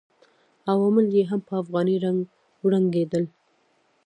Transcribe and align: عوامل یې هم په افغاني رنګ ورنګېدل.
عوامل 0.71 1.05
یې 1.17 1.23
هم 1.29 1.41
په 1.47 1.53
افغاني 1.61 1.95
رنګ 2.05 2.19
ورنګېدل. 2.63 3.23